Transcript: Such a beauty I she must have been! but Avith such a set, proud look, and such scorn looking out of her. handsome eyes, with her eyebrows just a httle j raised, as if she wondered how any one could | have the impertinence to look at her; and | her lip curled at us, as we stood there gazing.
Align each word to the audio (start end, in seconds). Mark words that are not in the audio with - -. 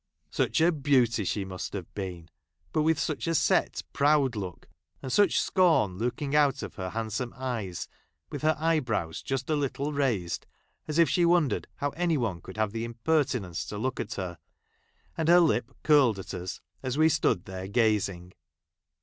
Such 0.31 0.59
a 0.61 0.71
beauty 0.71 1.21
I 1.21 1.25
she 1.25 1.45
must 1.45 1.73
have 1.73 1.93
been! 1.93 2.27
but 2.73 2.79
Avith 2.79 2.97
such 2.97 3.27
a 3.27 3.35
set, 3.35 3.83
proud 3.93 4.35
look, 4.35 4.67
and 4.99 5.11
such 5.13 5.39
scorn 5.39 5.99
looking 5.99 6.35
out 6.35 6.63
of 6.63 6.73
her. 6.73 6.89
handsome 6.89 7.35
eyes, 7.37 7.87
with 8.31 8.41
her 8.41 8.57
eyebrows 8.59 9.21
just 9.21 9.47
a 9.51 9.53
httle 9.53 9.91
j 9.91 9.97
raised, 9.97 10.47
as 10.87 10.97
if 10.97 11.07
she 11.07 11.23
wondered 11.23 11.67
how 11.75 11.91
any 11.91 12.17
one 12.17 12.41
could 12.41 12.57
| 12.57 12.57
have 12.57 12.71
the 12.71 12.83
impertinence 12.83 13.63
to 13.65 13.77
look 13.77 13.99
at 13.99 14.15
her; 14.15 14.39
and 15.15 15.29
| 15.29 15.29
her 15.29 15.39
lip 15.39 15.71
curled 15.83 16.17
at 16.17 16.33
us, 16.33 16.61
as 16.81 16.97
we 16.97 17.07
stood 17.07 17.45
there 17.45 17.67
gazing. 17.67 18.33